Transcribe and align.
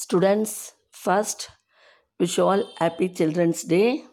Students 0.00 0.56
first 1.02 1.42
wish 2.18 2.42
all 2.42 2.64
happy 2.80 3.06
children's 3.18 3.62
day 3.66 4.04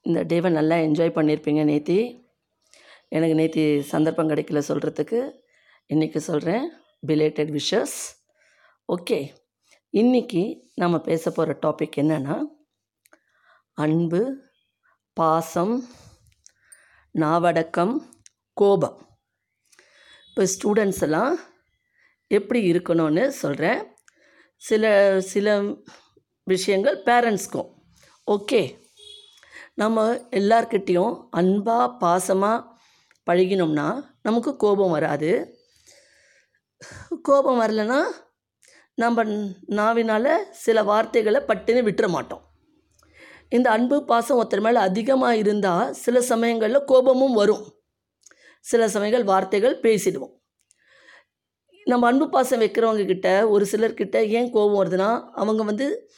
இந்த 0.00 0.24
டேவை 0.24 0.50
நல்லா 0.50 0.76
என்ஜாய் 0.76 1.16
பண்ணியிருப்பீங்க 1.16 1.62
நேத்தி. 1.70 2.28
எனக்கு 3.08 3.36
நேத்தி 3.40 3.80
சந்தர்ப்பம் 3.80 4.28
கிடைக்கல 4.28 4.62
சொல்கிறதுக்கு 4.68 5.32
இன்றைக்கி 5.94 6.16
சொல்கிறேன் 6.16 6.72
பிலேட்டட் 7.06 7.58
விஷஸ் 7.58 7.98
ஓகே 8.88 9.34
இன்றைக்கி 9.92 10.60
நம்ம 10.74 11.00
பேச 11.00 11.30
போகிற 11.30 11.58
டாபிக் 11.66 11.96
என்னென்னா 11.96 12.42
அன்பு 13.74 14.36
பாசம் 15.12 15.84
நாவடக்கம் 17.18 18.00
கோபம். 18.52 18.98
இப்போ 20.28 20.42
ஸ்டூடெண்ட்ஸ் 20.44 21.00
எல்லாம் 21.00 21.38
எப்படி 22.26 22.72
இருக்கணும்னு 22.72 23.28
சொல்கிறேன் 23.28 23.89
சில 24.62 24.84
சில 25.20 25.62
விஷயங்கள் 26.44 27.02
பேரண்ட்ஸ்க்கும் 27.04 27.68
ஓகே 28.26 28.78
நம்ம 29.74 30.14
எல்லார்கிட்டேயும் 30.30 31.14
அன்பாக 31.30 31.86
பாசமாக 32.00 32.66
பழகினோம்னா 33.26 33.86
நமக்கு 34.22 34.56
கோபம் 34.56 34.90
வராது. 34.90 35.30
கோபம் 37.22 37.60
வரலைன்னா 37.60 38.00
நம்ம 38.94 39.24
நாவினால் 39.66 40.32
சில 40.50 40.82
வார்த்தைகளை 40.82 41.40
பட்டுன்னு 41.40 41.82
விட்டுற 41.88 42.08
மாட்டோம். 42.08 42.42
இந்த 43.48 43.70
அன்பு 43.70 44.04
பாசம் 44.04 44.38
ஒருத்தர் 44.40 44.60
மேலே 44.60 44.78
அதிகமாக 44.78 45.36
இருந்தால் 45.36 45.92
சில 45.92 46.20
சமயங்களில் 46.20 46.84
கோபமும் 46.84 47.32
வரும். 47.32 47.64
சில 48.60 48.88
சமயங்கள் 48.88 49.24
வார்த்தைகள் 49.24 49.80
பேசிடுவோம். 49.80 50.34
நம்ம 51.90 52.06
அன்பு 52.06 52.28
பாசம் 52.28 52.60
வைக்கிறவங்க 52.60 53.04
கிட்ட 53.06 53.48
ஒரு 53.48 53.64
சிலர்கிட்ட 53.72 54.16
ஏன் 54.28 54.50
கோபம் 54.50 54.78
வருதுன்னா 54.80 55.10
அவங்க 55.32 55.62
வந்து 55.62 56.10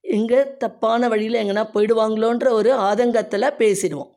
எங்கே 0.00 0.40
தப்பான 0.56 1.08
வழியில் 1.08 1.40
எங்கன்னா 1.40 1.64
போயிடுவாங்களோன்ற 1.74 2.48
ஒரு 2.50 2.70
ஆதங்கத்தில் 2.72 3.56
பேசிடுவோம். 3.62 4.12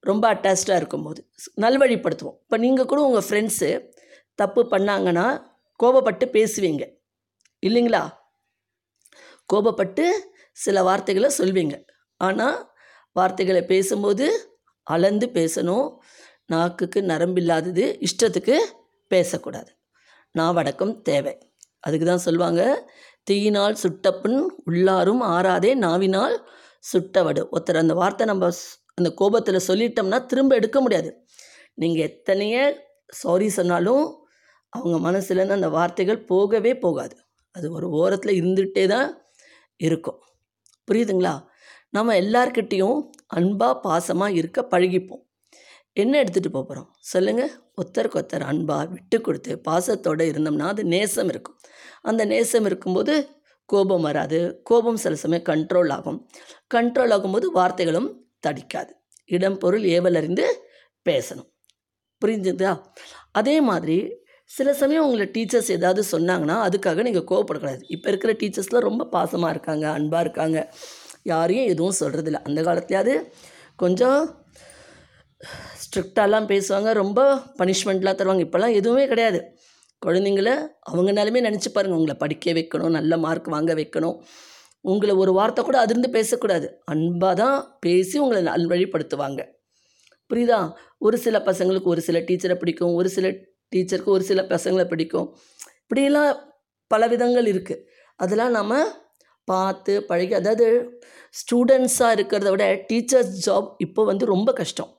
ரொம்ப 0.00 0.24
அட்டாச்சாக 0.34 0.76
இருக்கும்போது. 0.76 1.20
நல்வழிப்படுத்துவோம். 1.60 2.36
இப்போ 2.42 2.56
நீங்கள் 2.56 2.86
கூட 2.86 3.00
உங்கள் 3.02 3.26
ஃப்ரெண்ட்ஸு 3.28 3.70
தப்பு 4.34 4.62
பண்ணாங்கன்னா 4.70 5.26
கோபப்பட்டு 5.82 6.26
பேசுவீங்க. 6.36 6.84
இல்லைங்களா? 7.62 8.02
கோபப்பட்டு 9.52 10.06
சில 10.52 10.82
வார்த்தைகளை 10.82 11.30
சொல்வீங்க. 11.38 11.76
ஆனால் 12.16 12.58
வார்த்தைகளை 13.12 13.62
பேசும்போது 13.62 14.26
அளந்து 14.82 15.26
பேசணும். 15.34 15.88
நாக்குக்கு 16.46 17.00
நரம்பில்லாதது 17.12 17.84
இஷ்டத்துக்கு 18.08 18.56
பேசக்கூடாது. 19.10 19.70
நாவடக்கம் 20.40 20.94
தேவை. 21.02 21.34
அதுக்கு 21.80 22.06
தான் 22.06 22.24
சொல்லுவாங்க 22.26 22.62
தீயினால் 23.22 23.76
சுட்டப்புண் 23.82 24.38
உள்ளாரும் 24.70 25.22
ஆறாதே 25.36 25.74
நாவினால் 25.74 26.36
சுட்டவடு. 26.92 27.42
ஒருத்தர் 27.54 27.82
அந்த 27.84 27.94
வார்த்தை 27.94 28.26
நம்ம 28.26 28.50
அந்த 28.94 29.10
கோபத்தில் 29.14 29.66
சொல்லிட்டோம்னா 29.68 30.18
திரும்ப 30.26 30.54
எடுக்க 30.54 30.80
முடியாது. 30.80 31.10
நீங்கள் 31.74 32.06
எத்தனைய 32.08 32.56
சாரி 33.12 33.48
சொன்னாலும் 33.48 34.04
அவங்க 34.68 34.96
மனசுலேருந்து 35.10 35.58
அந்த 35.60 35.68
வார்த்தைகள் 35.68 36.24
போகவே 36.24 36.72
போகாது. 36.78 37.16
அது 37.54 37.66
ஒரு 37.72 37.86
ஓரத்தில் 37.90 38.38
இருந்துகிட்டே 38.40 38.84
தான் 38.86 39.08
இருக்கும். 39.80 40.18
புரியுதுங்களா? 40.88 41.34
நம்ம 41.90 42.14
எல்லார்கிட்டேயும் 42.14 42.98
அன்பாக 43.26 43.74
பாசமாக 43.86 44.36
இருக்க 44.36 44.60
பழகிப்போம். 44.70 45.22
என்ன 46.02 46.22
எடுத்துகிட்டு 46.22 46.50
போக 46.54 46.64
போகிறோம் 46.66 46.88
சொல்லுங்கள் 46.98 47.52
ஒருத்தருக்கு 47.76 48.18
ஒருத்தர் 48.20 48.40
அன்பாக 48.40 48.86
விட்டு 48.86 49.20
கொடுத்து 49.20 49.52
பாசத்தோடு 49.58 50.24
இருந்தோம்னா 50.32 50.66
அது 50.66 50.84
நேசம் 50.84 51.28
இருக்கும். 51.28 51.56
அந்த 52.02 52.24
நேசம் 52.24 52.64
இருக்கும்போது 52.64 53.14
கோபம் 53.64 54.02
வராது. 54.02 54.60
கோபம் 54.62 54.96
சில 54.96 55.14
சமயம் 55.14 55.44
கண்ட்ரோல் 55.44 55.92
ஆகும். 55.92 56.28
கண்ட்ரோல் 56.74 57.14
ஆகும்போது 57.16 57.46
வார்த்தைகளும் 57.54 58.10
தடிக்காது. 58.46 58.92
இடம் 59.26 59.58
பொருள் 59.58 59.82
ஏவலறிந்து 59.82 60.44
பேசணும். 61.08 61.48
புரிஞ்சுதா? 62.24 62.72
அதே 63.32 63.60
மாதிரி 63.60 63.98
சில 64.44 64.74
சமயம் 64.74 65.04
உங்களை 65.04 65.26
டீச்சர்ஸ் 65.26 65.70
ஏதாவது 65.70 66.02
சொன்னாங்கன்னா 66.12 66.56
அதுக்காக 66.66 67.02
நீங்கள் 67.02 67.28
கோவப்படக்கூடாது. 67.30 67.82
இப்போ 67.88 68.08
இருக்கிற 68.08 68.32
டீச்சர்ஸ்லாம் 68.32 68.88
ரொம்ப 68.90 69.08
பாசமாக 69.12 69.48
இருக்காங்க 69.48 69.90
அன்பாக 69.90 70.24
இருக்காங்க. 70.24 70.58
யாரையும் 71.22 71.66
எதுவும் 71.66 71.98
சொல்கிறதில்ல 72.00 72.40
அந்த 72.48 72.60
காலத்துலையாவது 72.62 73.14
கொஞ்சம் 73.76 74.44
ஸ்ட்ரிக்டாலாம் 75.82 76.48
பேசுவாங்க 76.52 76.92
ரொம்ப 76.92 77.20
பனிஷ்மெண்ட்லாம் 77.58 78.18
தருவாங்க. 78.20 78.44
இப்போல்லாம் 78.46 78.74
எதுவுமே 78.74 79.06
கிடையாது. 79.06 79.40
குழந்தைங்கள 80.06 80.50
அவங்க 80.80 81.10
நிலமே 81.18 81.40
நினச்சி 81.48 81.70
பாருங்கள் 81.72 81.98
உங்களை 81.98 82.16
படிக்க 82.18 82.52
வைக்கணும் 82.52 82.96
நல்ல 82.98 83.16
மார்க் 83.16 83.48
வாங்க 83.54 83.74
வைக்கணும். 83.74 84.16
உங்களை 84.80 85.14
ஒரு 85.14 85.32
வார்த்தை 85.32 85.64
கூட 85.64 85.78
அதிர்ந்து 85.78 86.10
பேசக்கூடாது. 86.10 86.66
அன்பாக 86.84 87.34
தான் 87.34 87.78
பேசி 87.80 88.18
உங்களை 88.18 88.42
நல்வழிப்படுத்துவாங்க 88.42 89.42
புரியுதா? 90.30 90.60
ஒரு 90.98 91.18
சில 91.18 91.38
பசங்களுக்கு 91.38 91.92
ஒரு 91.94 92.00
சில 92.00 92.18
டீச்சரை 92.18 92.54
பிடிக்கும் 92.54 92.94
ஒரு 92.94 93.08
சில 93.08 93.26
டீச்சருக்கு 93.72 94.14
ஒரு 94.16 94.24
சில 94.24 94.42
பசங்களை 94.42 94.84
பிடிக்கும். 94.84 95.36
இப்படிலாம் 95.82 96.32
பல 96.86 97.06
விதங்கள் 97.06 97.46
இருக்குது 97.52 97.82
அதெல்லாம் 98.16 98.50
நம்ம 98.50 98.82
பார்த்து 99.44 99.92
பழகி 100.02 100.34
அதாவது 100.34 100.66
ஸ்டூடெண்ட்ஸாக 101.40 102.16
இருக்கிறத 102.16 102.50
விட 102.50 102.66
டீச்சர்ஸ் 102.90 103.32
ஜாப் 103.46 103.68
இப்போ 103.78 104.04
வந்து 104.04 104.24
ரொம்ப 104.26 104.52
கஷ்டம். 104.52 104.90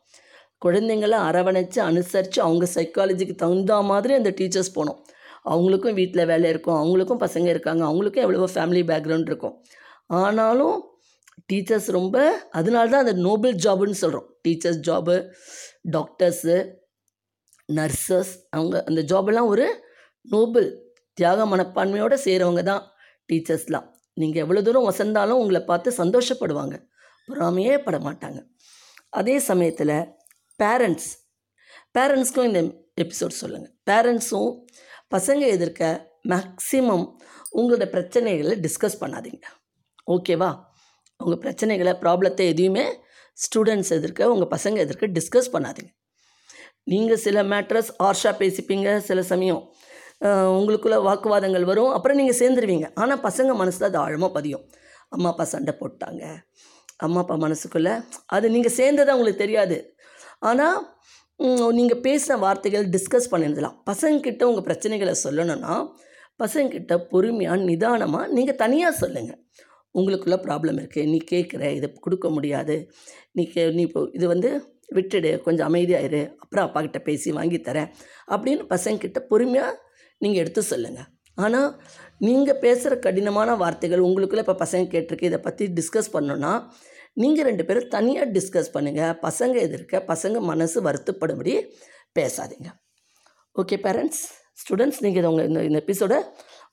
குழந்தைங்களை 0.61 1.17
அரவணைச்சு 1.29 1.79
அனுசரித்து 1.89 2.39
அவங்க 2.47 2.65
சைக்காலஜிக்கு 2.75 3.35
தகுந்த 3.43 3.81
மாதிரி 3.91 4.13
அந்த 4.19 4.31
டீச்சர்ஸ் 4.39 4.75
போனோம். 4.77 4.99
அவங்களுக்கும் 5.51 5.97
வீட்டில் 5.99 6.29
வேலை 6.31 6.47
இருக்கும் 6.53 6.77
அவங்களுக்கும் 6.81 7.21
பசங்க 7.25 7.47
இருக்காங்க 7.55 7.83
அவங்களுக்கும் 7.89 8.25
எவ்வளவோ 8.25 8.47
ஃபேமிலி 8.55 8.81
பேக்ரவுண்ட் 8.91 9.29
இருக்கும். 9.31 9.55
ஆனாலும் 10.21 10.77
டீச்சர்ஸ் 11.49 11.89
ரொம்ப 11.97 12.17
அதனால 12.59 12.85
தான் 12.93 13.03
அந்த 13.05 13.15
நோபல் 13.27 13.55
ஜாபுன்னு 13.65 14.01
சொல்கிறோம் 14.03 14.27
டீச்சர்ஸ் 14.45 14.81
ஜாபு 14.87 15.15
டாக்டர்ஸு 15.95 16.57
நர்சஸ் 17.69 18.33
அவங்க 18.55 18.75
அந்த 18.89 19.01
ஜாபெல்லாம் 19.11 19.49
ஒரு 19.53 19.65
நோபல் 20.25 20.67
தியாக 21.17 21.45
மனப்பான்மையோடு 21.51 22.17
செய்கிறவங்க 22.25 22.61
தான் 22.71 22.83
டீச்சர்ஸ்லாம் 23.29 23.87
நீங்கள் 24.21 24.43
எவ்வளோ 24.43 24.61
தூரம் 24.67 24.89
வசந்தாலும் 24.89 25.39
உங்களை 25.41 25.61
பார்த்து 25.71 25.89
சந்தோஷப்படுவாங்க. 26.01 26.75
பொறாமையே 27.27 27.73
பட 27.85 27.97
மாட்டாங்க. 28.07 28.39
அதே 29.19 29.35
சமயத்தில் 29.49 29.97
பேரண்ட்ஸ் 30.61 31.09
பேரண்ட்ஸ்க்கும் 31.97 32.47
இந்த 32.49 32.61
எபிசோட் 33.03 33.39
சொல்லுங்கள் 33.41 33.73
பேரண்ட்ஸும் 33.89 34.51
பசங்க 35.15 35.43
எதிர்க்க 35.55 35.89
மேக்ஸிமம் 36.31 37.05
உங்களோட 37.57 37.85
பிரச்சனைகளை 37.95 38.55
டிஸ்கஸ் 38.65 38.97
பண்ணாதீங்க. 39.01 39.43
ஓகேவா 40.15 40.49
உங்கள் 41.19 41.41
பிரச்சனைகளை 41.43 41.93
ப்ராப்ளத்தை 42.03 42.45
எதையுமே 42.53 42.85
ஸ்டூடெண்ட்ஸ் 43.43 43.93
எதிர்க்க 43.97 44.31
உங்கள் 44.33 44.51
பசங்க 44.55 44.77
எதிர்க்க 44.85 45.15
டிஸ்கஸ் 45.17 45.49
பண்ணாதீங்க. 45.55 45.91
நீங்கள் 46.91 47.21
சில 47.25 47.43
மேட்ரஸ் 47.53 47.91
ஆர்ஷாக 48.07 48.33
பேசிப்பீங்க 48.41 48.97
சில 49.09 49.21
சமயம் 49.31 49.61
உங்களுக்குள்ள 50.57 50.97
வாக்குவாதங்கள் 51.07 51.65
வரும் 51.71 51.91
அப்புறம் 51.95 52.17
நீங்கள் 52.19 52.39
சேர்ந்துருவீங்க. 52.41 52.87
ஆனால் 53.01 53.21
பசங்க 53.27 53.51
மனசில் 53.61 53.89
அது 53.89 53.99
ஆழமாக 54.05 54.31
பதியும். 54.37 54.63
அம்மா 55.15 55.29
அப்பா 55.33 55.45
சண்டை 55.53 55.73
போட்டாங்க. 55.81 56.23
அம்மா 57.05 57.19
அப்பா 57.23 57.35
மனசுக்குள்ளே 57.45 57.93
அது 58.35 58.45
நீங்கள் 58.55 58.75
சேர்ந்ததாக 58.79 59.15
உங்களுக்கு 59.17 59.43
தெரியாது. 59.45 59.77
ஆனால் 60.41 60.77
நீங்கள் 61.79 62.01
பேசின 62.05 62.37
வார்த்தைகள் 62.43 62.85
டிஸ்கஸ் 62.95 63.31
பண்ணிருந்தலாம். 63.33 63.75
பசங்கக்கிட்ட 63.89 64.43
உங்கள் 64.49 64.67
பிரச்சனைகளை 64.69 65.13
சொல்லணும்னா 65.25 65.73
பசங்கக்கிட்ட 66.41 66.95
பொறுமையாக 67.11 67.59
நிதானமாக 67.69 68.31
நீங்கள் 68.37 68.59
தனியாக 68.63 68.99
சொல்லுங்கள் 69.01 69.41
உங்களுக்குள்ள 69.95 70.37
ப்ராப்ளம் 70.47 70.79
இருக்குது 70.81 71.09
நீ 71.11 71.19
கேட்குற 71.33 71.61
இதை 71.77 71.87
கொடுக்க 72.05 72.27
முடியாது. 72.35 72.75
நீ 73.37 73.43
கே 73.53 73.61
நீ 73.77 73.83
இப்போ 73.87 74.01
இது 74.17 74.25
வந்து 74.33 74.49
விட்டுடு 74.97 75.29
கொஞ்சம் 75.45 75.67
அமைதியாயிரு. 75.69 76.21
அப்புறம் 76.43 76.65
அப்பா 76.67 76.79
கிட்ட 76.81 76.99
பேசி 77.07 77.29
வாங்கி 77.37 77.59
தரேன். 77.69 77.89
அப்படின்னு 78.33 78.65
பசங்கக்கிட்ட 78.73 79.21
பொறுமையாக 79.31 79.79
நீங்கள் 80.21 80.41
எடுத்து 80.43 80.61
சொல்லுங்கள் 80.73 81.09
ஆனால் 81.37 81.69
நீங்கள் 82.27 82.61
பேசுகிற 82.63 82.93
கடினமான 83.05 83.55
வார்த்தைகள் 83.63 84.05
உங்களுக்குள்ளே 84.05 84.43
இப்போ 84.45 84.55
பசங்க 84.63 84.87
கேட்டிருக்கு 84.93 85.29
இதை 85.31 85.39
பற்றி 85.47 85.65
டிஸ்கஸ் 85.79 86.13
பண்ணோன்னா 86.13 86.53
நீங்கள் 87.21 87.47
ரெண்டு 87.49 87.63
பேரும் 87.67 87.91
தனியாக 87.95 88.27
டிஸ்கஸ் 88.35 88.73
பண்ணுங்கள் 88.75 89.15
பசங்க 89.25 89.55
எதிர்க்க 89.67 90.03
பசங்க 90.11 90.39
மனசு 90.51 90.77
வருத்தப்படும்படி 90.87 91.53
பேசாதீங்க. 92.17 92.69
ஓகே 93.55 93.77
பேரண்ட்ஸ் 93.85 94.23
ஸ்டூடெண்ட்ஸ் 94.61 95.01
நீங்கள் 95.05 95.21
இதை 95.21 95.29
உங்கள் 95.31 95.47
இந்த 95.49 95.61
இந்த 95.69 95.79
எபிசோடை 95.83 96.19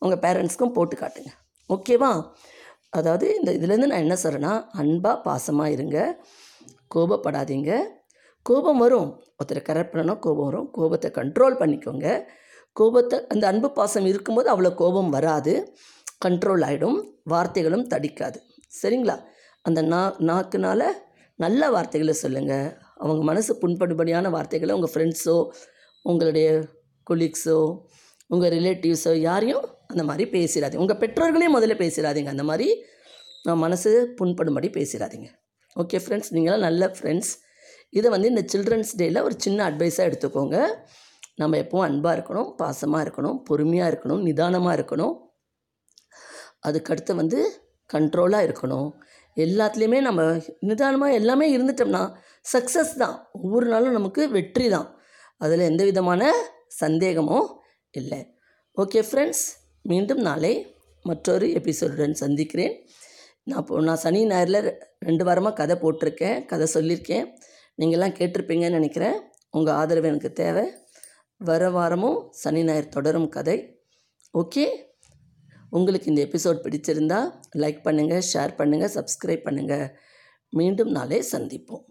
உங்கள் 0.05 0.21
பேரண்ட்ஸ்க்கும் 0.25 0.75
போட்டு 0.79 0.97
காட்டுங்க. 1.03 1.31
ஓகேவா 1.71 2.11
அதாவது 2.99 3.27
இந்த 3.39 3.51
இதுலேருந்து 3.59 3.91
நான் 3.93 4.05
என்ன 4.07 4.17
சொல்கிறேன்னா 4.23 4.53
அன்பாக 4.81 5.17
பாசமாக 5.27 5.75
இருங்க. 5.77 5.99
கோபப்படாதீங்க. 6.95 7.71
கோபம் 8.47 8.81
வரும். 8.85 9.09
ஒருத்தர் 9.39 9.67
கரெக்ட் 9.69 9.93
பண்ணணும் 9.93 10.21
கோபம் 10.27 10.49
வரும். 10.51 10.67
கோபத்தை 10.77 11.09
கண்ட்ரோல் 11.19 11.57
பண்ணிக்கோங்க. 11.63 12.09
கோபத்தை 12.81 13.17
அந்த 13.33 13.45
அன்பு 13.53 13.69
பாசம் 13.79 14.07
இருக்கும்போது 14.13 14.49
அவ்வளோ 14.55 14.71
கோபம் 14.83 15.11
வராது. 15.17 15.55
கண்ட்ரோல் 16.25 16.65
ஆகிடும் 16.69 16.99
வார்த்தைகளும் 17.33 17.87
தடிக்காது. 17.95 18.39
சரிங்களா? 18.83 19.17
அந்த 19.65 19.81
நா 19.93 20.01
நாக்குனால் 20.31 20.87
நல்ல 21.39 21.71
வார்த்தைகளை 21.71 22.15
சொல்லுங்கள் 22.15 22.67
அவங்க 23.03 23.23
மனசு 23.23 23.53
புண்படுபடியான 23.63 24.31
வார்த்தைகளை 24.31 24.75
உங்கள் 24.77 24.93
ஃப்ரெண்ட்ஸோ 24.95 25.37
உங்களுடைய 26.05 26.49
கொலீக்ஸோ 27.07 27.59
உங்கள் 28.31 28.53
ரிலேட்டிவ்ஸோ 28.57 29.15
யாரையும் 29.21 29.65
அந்த 29.87 30.03
மாதிரி 30.03 30.25
பேசிடாதீங்க 30.37 30.85
உங்கள் 30.85 31.01
பெற்றோர்களையும் 31.03 31.57
முதல்ல 31.57 31.75
பேசிடாதீங்க 31.83 32.31
அந்த 32.35 32.45
மாதிரி 32.51 32.69
நான் 33.45 33.63
மனசு 33.67 33.91
புண்படும்படி 34.21 34.69
பேசிடாதீங்க 34.79 35.29
ஓகே 35.77 35.99
ஃப்ரெண்ட்ஸ் 36.05 36.33
நீங்களாம் 36.37 36.65
நல்ல 36.69 36.85
ஃப்ரெண்ட்ஸ் 36.97 37.33
இதை 37.93 38.09
வந்து 38.11 38.31
இந்த 38.33 38.43
சில்ட்ரன்ஸ் 38.53 38.93
டேயில் 38.99 39.25
ஒரு 39.25 39.35
சின்ன 39.39 39.59
அட்வைஸாக 39.71 40.09
எடுத்துக்கோங்க. 40.11 40.57
நம்ம 41.37 41.57
எப்பவும் 41.57 41.87
அன்பாக 41.89 42.17
இருக்கணும் 42.17 42.49
பாசமாக 42.63 43.05
இருக்கணும் 43.05 43.39
பொறுமையாக 43.49 43.91
இருக்கணும் 43.93 44.23
நிதானமாக 44.23 44.77
இருக்கணும். 44.79 45.15
அதுக்கடுத்து 46.69 47.13
வந்து 47.15 47.39
கண்ட்ரோலாக 47.91 48.47
இருக்கணும். 48.49 48.89
எல்லாத்துலேயுமே 49.37 50.01
நம்ம 50.01 50.23
நிதானமாக 50.61 51.13
எல்லாமே 51.13 51.47
இருந்துட்டோம்னா 51.57 52.03
சக்ஸஸ் 52.53 52.95
தான். 52.97 53.29
ஒவ்வொரு 53.33 53.67
நாளும் 53.67 53.93
நமக்கு 53.93 54.31
வெற்றி 54.31 54.69
தான். 54.69 54.89
அதில் 55.37 55.61
எந்த 55.61 55.85
விதமான 55.85 56.33
சந்தேகமும் 56.69 57.49
இல்லை. 57.91 58.21
ஓகே 58.77 59.01
ஃப்ரெண்ட்ஸ் 59.11 59.45
மீண்டும் 59.83 60.21
நாளை 60.21 60.75
மற்றொரு 61.03 61.47
எபிசோடுடன் 61.47 62.13
சந்திக்கிறேன். 62.13 62.75
நான் 63.45 63.59
இப்போ 63.59 63.81
நான் 63.81 64.03
சனி 64.05 64.21
ஞாயிறில் 64.27 64.77
ரெண்டு 64.99 65.25
வாரமாக 65.25 65.53
கதை 65.53 65.77
போட்டிருக்கேன். 65.83 66.45
கதை 66.45 66.67
சொல்லியிருக்கேன். 66.75 67.27
நீங்கள்லாம் 67.79 68.17
கேட்டிருப்பீங்கன்னு 68.19 68.79
நினைக்கிறேன். 68.81 69.17
உங்கள் 69.51 69.75
ஆதரவு 69.75 70.09
எனக்கு 70.09 70.33
தேவை. 70.33 70.65
வர 71.37 71.71
வாரமும் 71.71 72.31
சனி 72.31 72.63
ஞாயிறு 72.65 72.89
தொடரும் 72.89 73.29
கதை. 73.29 73.57
ஓகே 74.35 74.65
உங்களுக்கு 75.77 76.11
இந்த 76.13 76.23
எபிசோட் 76.29 76.65
பிடிச்சிருந்தா 76.65 77.21
லைக் 77.63 77.81
பண்ணுங்கள் 77.87 78.27
ஷேர் 78.33 78.53
பண்ணுங்கள் 78.59 78.95
சப்ஸ்கிரைப் 78.97 79.47
பண்ணுங்கள் 79.49 79.87
மீண்டும் 80.53 80.93
நாளை 80.99 81.19
சந்திப்போம். 81.33 81.85